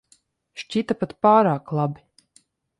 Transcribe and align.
Šķita 0.61 0.97
pat 1.03 1.15
pārāk 1.27 1.71
labi. 1.81 2.05